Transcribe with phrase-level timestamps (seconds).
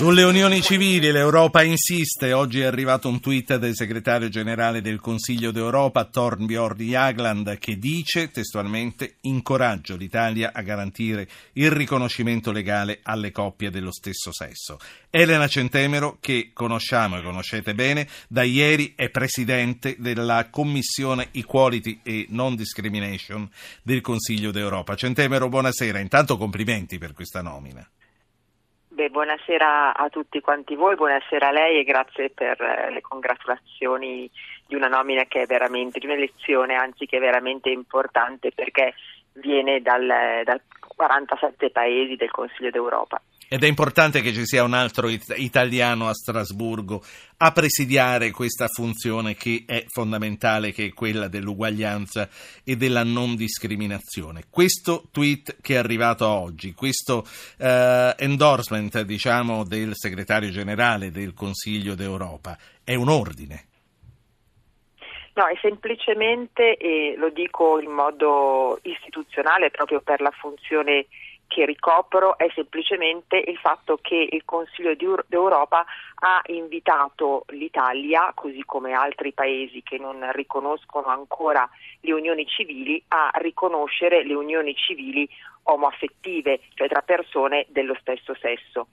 [0.00, 2.32] Sulle unioni civili l'Europa insiste.
[2.32, 8.30] Oggi è arrivato un tweet del segretario generale del Consiglio d'Europa, Torbjörn Jagland, che dice
[8.30, 14.78] testualmente incoraggio l'Italia a garantire il riconoscimento legale alle coppie dello stesso sesso.
[15.10, 22.24] Elena Centemero, che conosciamo e conoscete bene, da ieri è presidente della Commissione Equality e
[22.30, 23.46] Non Discrimination
[23.82, 24.94] del Consiglio d'Europa.
[24.94, 25.98] Centemero, buonasera.
[25.98, 27.86] Intanto complimenti per questa nomina.
[29.00, 34.30] Beh, buonasera a tutti quanti voi, buonasera a lei e grazie per eh, le congratulazioni
[34.66, 38.92] di una nomina che è veramente, di un'elezione anzi che è veramente importante perché
[39.32, 40.06] viene dal,
[40.44, 43.22] dal 47 paesi del Consiglio d'Europa.
[43.52, 47.02] Ed è importante che ci sia un altro it- italiano a Strasburgo
[47.38, 52.28] a presidiare questa funzione che è fondamentale, che è quella dell'uguaglianza
[52.62, 54.44] e della non discriminazione.
[54.48, 57.26] Questo tweet che è arrivato oggi, questo
[57.58, 63.64] eh, endorsement diciamo, del segretario generale del Consiglio d'Europa, è un ordine.
[65.34, 71.06] No, è semplicemente, e lo dico in modo istituzionale proprio per la funzione
[71.50, 74.94] che ricopro è semplicemente il fatto che il Consiglio
[75.26, 75.84] d'Europa
[76.20, 81.68] ha invitato l'Italia, così come altri paesi che non riconoscono ancora
[82.02, 85.28] le unioni civili, a riconoscere le unioni civili
[85.64, 88.86] omoaffettive, cioè tra persone dello stesso sesso.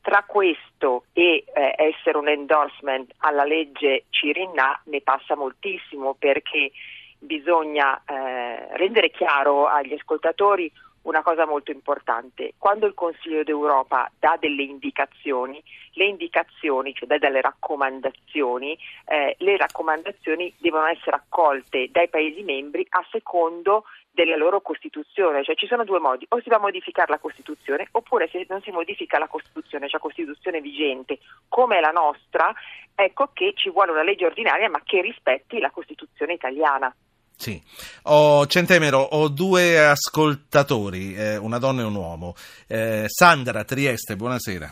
[0.00, 6.70] Tra questo e eh, essere un endorsement alla legge Cirinna ne passa moltissimo perché
[7.18, 10.70] bisogna eh, rendere chiaro agli ascoltatori
[11.06, 12.54] una cosa molto importante.
[12.58, 18.76] Quando il Consiglio d'Europa dà delle indicazioni, le indicazioni, cioè dà delle raccomandazioni,
[19.06, 25.54] eh, le raccomandazioni devono essere accolte dai Paesi membri a secondo della loro Costituzione, cioè
[25.54, 28.70] ci sono due modi, o si va a modificare la Costituzione oppure se non si
[28.70, 32.52] modifica la Costituzione, cioè Costituzione vigente come la nostra,
[32.94, 36.92] ecco che ci vuole una legge ordinaria ma che rispetti la Costituzione italiana.
[37.38, 37.60] Sì,
[38.04, 42.34] ho, Centemero, ho due ascoltatori, eh, una donna e un uomo.
[42.66, 44.66] Eh, Sandra Trieste, buonasera.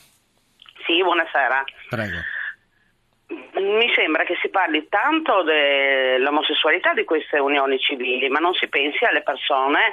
[0.87, 1.63] Sì, buonasera.
[1.91, 2.17] Prego.
[3.29, 9.05] Mi sembra che si parli tanto dell'omosessualità di queste unioni civili, ma non si pensi
[9.05, 9.93] alle persone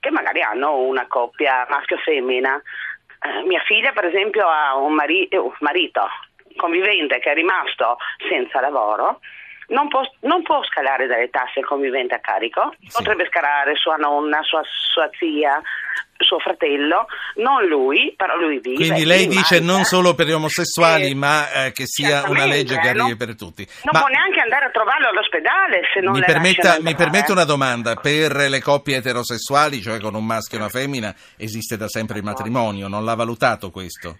[0.00, 2.56] che magari hanno una coppia maschio-femmina.
[2.56, 6.08] Eh, mia figlia, per esempio, ha un, mari- un marito
[6.56, 9.20] convivente che è rimasto senza lavoro
[9.68, 12.88] non può, non può, scalare dalle tasse il convivente a carico, sì.
[12.92, 15.60] potrebbe scalare sua nonna, sua, sua, zia,
[16.18, 17.06] suo fratello,
[17.36, 18.76] non lui, però lui vive.
[18.76, 19.72] Quindi lei dice mangia.
[19.72, 23.16] non solo per gli omosessuali, eh, ma eh, che sia una legge che arrivi non,
[23.16, 23.66] per tutti.
[23.82, 27.44] Non ma può neanche andare a trovarlo all'ospedale se non mi permetta, mi permette una
[27.44, 32.18] domanda, per le coppie eterosessuali, cioè con un maschio e una femmina, esiste da sempre
[32.18, 34.16] il matrimonio, non l'ha valutato questo?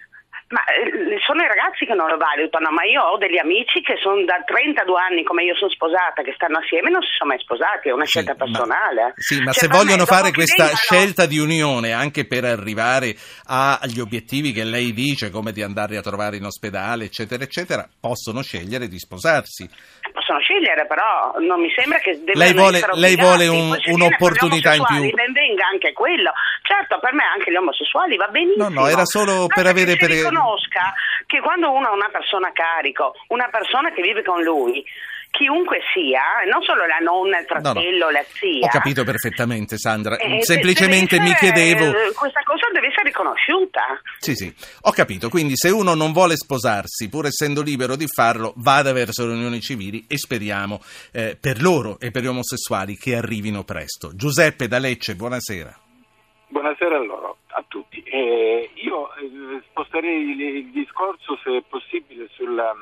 [0.49, 3.99] Ma eh, sono i ragazzi che non lo valutano, ma io ho degli amici che
[4.01, 7.41] sono da 32 anni, come io sono sposata, che stanno assieme, non si sono mai
[7.41, 9.03] sposati, è una sì, scelta personale.
[9.03, 13.17] Ma, sì, ma cioè, se vogliono me, fare questa scelta di unione anche per arrivare
[13.47, 18.43] agli obiettivi che lei dice, come di andare a trovare in ospedale, eccetera, eccetera, possono
[18.43, 19.69] scegliere di sposarsi
[20.17, 25.11] possono scegliere, però non mi sembra che lei vuole, lei vuole un, un'opportunità in più.
[25.13, 26.33] Ben venga anche quello.
[26.63, 28.69] Certo, per me anche gli omosessuali va benissimo.
[28.69, 29.93] No, no, era solo per avere...
[29.93, 30.17] Che per...
[30.17, 30.95] riconosca
[31.27, 34.83] che quando uno è una persona a carico, una persona che vive con lui,
[35.37, 38.11] chiunque sia, non solo la nonna, il fratello, no, no.
[38.11, 38.65] la zia.
[38.65, 40.17] Ho capito perfettamente, Sandra.
[40.17, 41.93] Eh, Semplicemente mi chiedevo.
[42.15, 44.01] Questa cosa deve essere riconosciuta.
[44.19, 44.53] Sì, sì,
[44.83, 45.29] ho capito.
[45.29, 49.61] Quindi, se uno non vuole sposarsi, pur essendo libero di farlo, vada verso le unioni
[49.61, 50.81] civili e speriamo
[51.13, 54.15] eh, per loro e per gli omosessuali che arrivino presto.
[54.15, 55.81] Giuseppe da Lecce, buonasera.
[56.49, 58.03] Buonasera a loro, a tutti.
[58.03, 62.73] Eh, io eh, sposterei il, il, discorso, se è possibile, sulla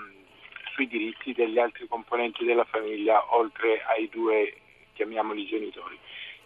[0.74, 4.52] sui diritti degli altri componenti della famiglia, oltre ai due,
[4.92, 5.96] chiamiamoli genitori.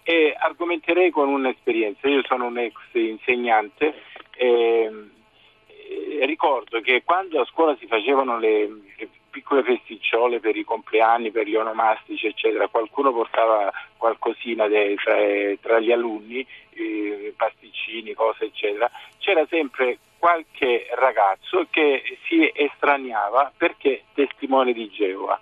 [0.03, 2.09] E argomenterei con un'esperienza.
[2.09, 3.95] Io sono un ex insegnante
[4.37, 4.91] e,
[6.21, 8.67] e ricordo che quando a scuola si facevano le,
[8.97, 9.09] le
[9.39, 15.15] piccole festicciole per i compleanni, per gli onomastici, eccetera, qualcuno portava qualcosina de, tra,
[15.61, 18.91] tra, gli alunni, eh, pasticcini, cose, eccetera.
[19.19, 25.41] C'era sempre qualche ragazzo che si estraniava perché testimone di Geova.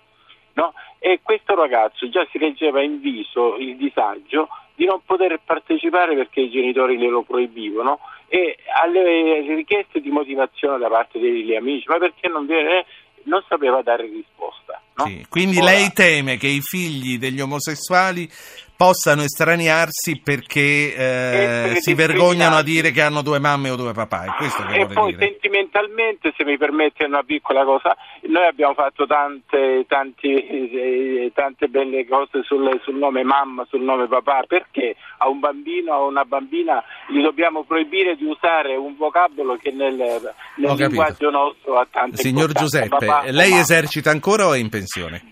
[0.53, 0.73] No?
[0.99, 6.41] E questo ragazzo già si leggeva in viso il disagio di non poter partecipare perché
[6.41, 12.27] i genitori glielo proibivano e alle richieste di motivazione da parte degli amici, ma perché
[12.27, 12.85] non, viene,
[13.27, 14.81] non sapeva dare risposta.
[14.95, 15.05] No?
[15.05, 18.29] Sì, quindi Ora, lei teme che i figli degli omosessuali
[18.77, 24.25] possano estraniarsi perché eh, si vergognano a dire che hanno due mamme o due papà.
[24.71, 25.27] E poi dire.
[25.27, 27.97] sentimentalmente, se mi permette una piccola cosa,
[28.27, 34.07] noi abbiamo fatto tante, tanti, eh, tante belle cose sul, sul, nome mamma, sul nome
[34.07, 38.95] papà, perché a un bambino o a una bambina gli dobbiamo proibire di usare un
[38.95, 44.53] vocabolo che nel, nel linguaggio nostro ha tante Signor Giuseppe, papà, lei esercita ancora o
[44.53, 45.29] è in pensione?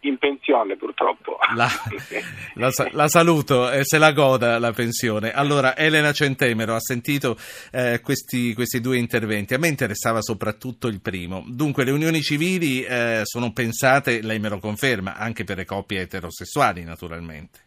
[0.00, 1.38] In pensione purtroppo.
[1.54, 1.68] La,
[2.54, 5.32] la, la saluto e se la goda la pensione.
[5.32, 7.36] Allora, Elena Centemero ha sentito
[7.72, 9.54] eh, questi, questi, due interventi.
[9.54, 11.44] A me interessava soprattutto il primo.
[11.46, 16.00] Dunque, le unioni civili eh, sono pensate, lei me lo conferma, anche per le coppie
[16.00, 17.64] eterosessuali, naturalmente.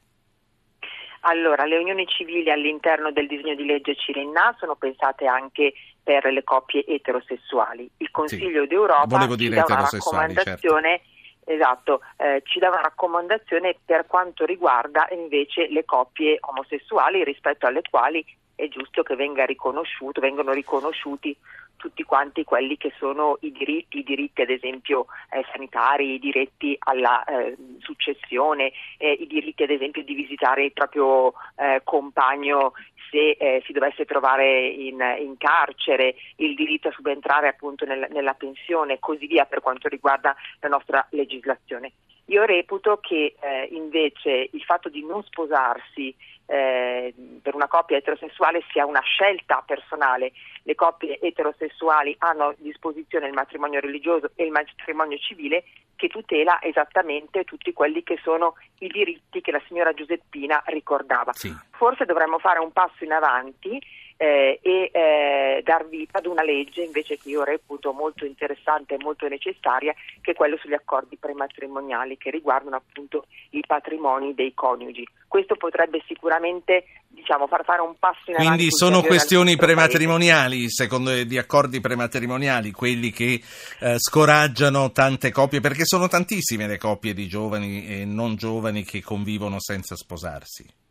[1.22, 6.44] Allora, le unioni civili all'interno del disegno di legge Cirinna sono pensate anche per le
[6.44, 7.90] coppie eterosessuali.
[7.98, 8.68] Il Consiglio sì.
[8.68, 11.09] d'Europa dire dà una raccomandazione certo
[11.52, 17.82] Esatto, eh, ci dà una raccomandazione per quanto riguarda invece le coppie omosessuali rispetto alle
[17.90, 18.24] quali
[18.54, 21.36] è giusto che venga riconosciuto, vengano riconosciuti
[21.80, 26.76] tutti quanti quelli che sono i diritti, i diritti ad esempio eh, sanitari, i diritti
[26.78, 32.74] alla eh, successione, eh, i diritti ad esempio di visitare il proprio eh, compagno
[33.10, 38.34] se eh, si dovesse trovare in, in, carcere, il diritto a subentrare appunto nel, nella
[38.34, 41.94] pensione e così via per quanto riguarda la nostra legislazione.
[42.26, 46.14] Io reputo che eh, invece il fatto di non sposarsi
[46.46, 47.14] eh,
[47.60, 50.32] una coppia eterosessuale sia una scelta personale.
[50.64, 55.66] Le coppie eterosessuali hanno a disposizione il matrimonio religioso e il matrimonio civile
[55.98, 61.34] che tutela esattamente tutti quelli che sono i diritti che la signora Giuseppina ricordava.
[61.34, 61.54] Sì.
[61.72, 63.78] Forse dovremmo fare un passo in avanti
[64.16, 65.39] eh, e eh,
[65.70, 70.32] dar vita ad una legge invece che io reputo molto interessante e molto necessaria, che
[70.32, 75.08] è quello sugli accordi prematrimoniali che riguardano appunto i patrimoni dei coniugi.
[75.28, 78.56] Questo potrebbe sicuramente diciamo, far fare un passo in avanti.
[78.56, 80.84] Quindi sono questioni prematrimoniali, paese.
[80.86, 83.40] secondo di accordi prematrimoniali, quelli che
[83.80, 89.04] eh, scoraggiano tante coppie, perché sono tantissime le coppie di giovani e non giovani che
[89.04, 90.88] convivono senza sposarsi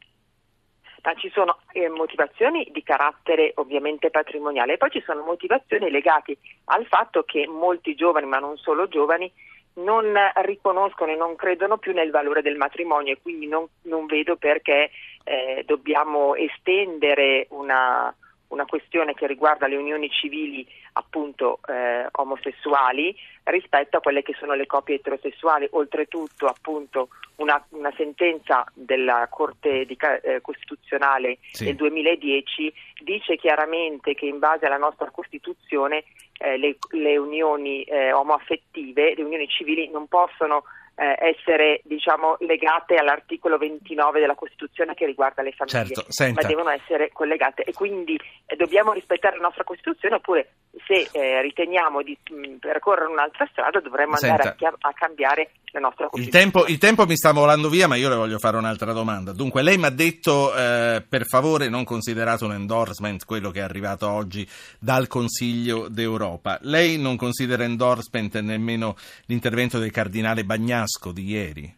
[1.02, 6.38] ma ci sono eh, motivazioni di carattere ovviamente patrimoniale e poi ci sono motivazioni legate
[6.66, 9.32] al fatto che molti giovani, ma non solo giovani,
[9.74, 10.12] non
[10.42, 14.90] riconoscono e non credono più nel valore del matrimonio e quindi non, non vedo perché
[15.24, 18.14] eh, dobbiamo estendere una,
[18.48, 23.14] una questione che riguarda le unioni civili appunto eh, omosessuali
[23.44, 25.68] rispetto a quelle che sono le coppie eterosessuali.
[25.72, 31.64] Oltretutto appunto una, una sentenza della Corte di, eh, Costituzionale sì.
[31.64, 32.72] del 2010
[33.02, 36.04] dice chiaramente che in base alla nostra Costituzione
[36.38, 40.64] eh, le, le, unioni eh, omoaffettive, le unioni civili non possono
[40.98, 46.70] eh, essere diciamo, legate all'articolo 29 della Costituzione che riguarda le famiglie, certo, ma devono
[46.70, 47.62] essere collegate.
[47.62, 50.48] E quindi eh, dobbiamo rispettare la nostra Costituzione oppure
[50.86, 55.80] se eh, riteniamo di mh, percorrere un'altra strada dovremmo andare a, chia- a, cambiare la
[55.80, 56.44] nostra Costituzione.
[56.44, 59.32] Il tempo, il tempo, mi sta volando via, ma io le voglio fare un'altra domanda.
[59.32, 63.62] Dunque, lei mi ha detto, eh, per favore, non considerate un endorsement quello che è
[63.62, 64.48] arrivato oggi
[64.78, 66.58] dal Consiglio d'Europa.
[66.62, 71.76] Lei non considera endorsement nemmeno l'intervento del cardinale Bagnasco di ieri?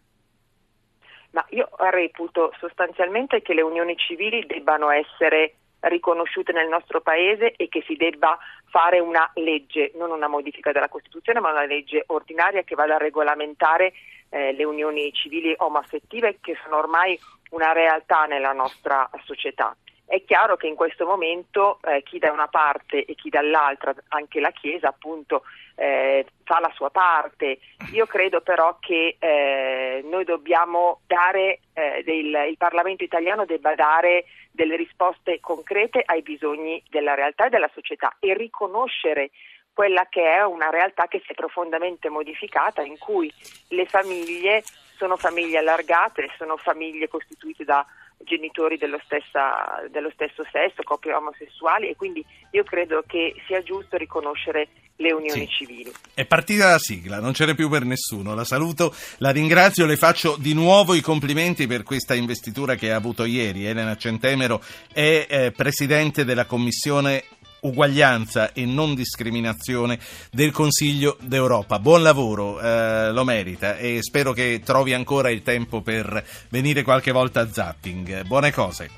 [1.32, 7.68] Ma io reputo sostanzialmente che le unioni civili debbano essere riconosciute nel nostro paese e
[7.68, 8.38] che si debba
[8.68, 12.98] fare una legge, non una modifica della Costituzione, ma una legge ordinaria che vada a
[12.98, 13.92] regolamentare
[14.30, 17.18] eh, le unioni civili omoaffettive che sono ormai
[17.50, 19.76] una realtà nella nostra società.
[20.04, 24.40] È chiaro che in questo momento eh, chi da una parte e chi dall'altra, anche
[24.40, 25.44] la Chiesa appunto,
[25.80, 27.58] eh, fa la sua parte.
[27.92, 34.26] Io credo però che eh, noi dobbiamo dare, eh, del, il Parlamento italiano debba dare
[34.50, 39.30] delle risposte concrete ai bisogni della realtà e della società e riconoscere
[39.72, 43.32] quella che è una realtà che si è profondamente modificata in cui
[43.68, 44.62] le famiglie
[44.96, 47.86] sono famiglie allargate, sono famiglie costituite da
[48.24, 53.96] genitori dello, stessa, dello stesso sesso, coppie omosessuali e quindi io credo che sia giusto
[53.96, 55.64] riconoscere le unioni sì.
[55.64, 55.92] civili.
[56.14, 58.34] È partita la sigla, non ce n'è più per nessuno.
[58.34, 62.96] La saluto, la ringrazio, le faccio di nuovo i complimenti per questa investitura che ha
[62.96, 63.66] avuto ieri.
[63.66, 64.62] Elena Centemero
[64.92, 67.24] è eh, presidente della Commissione
[67.62, 69.98] uguaglianza e non discriminazione
[70.30, 71.78] del Consiglio d'Europa.
[71.78, 77.12] Buon lavoro, eh, lo merita e spero che trovi ancora il tempo per venire qualche
[77.12, 78.22] volta a Zapping.
[78.22, 78.90] Buone cose.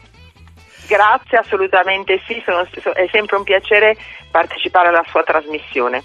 [0.86, 3.96] Grazie, assolutamente sì, sono, è sempre un piacere
[4.30, 6.02] partecipare alla sua trasmissione.